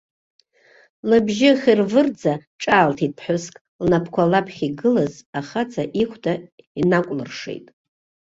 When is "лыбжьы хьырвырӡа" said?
1.09-2.33